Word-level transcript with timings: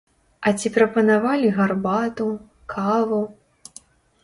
А 0.45 0.53
ці 0.61 0.71
прапанавалі 0.77 1.51
гарбату, 1.59 2.27
каву? 2.75 3.23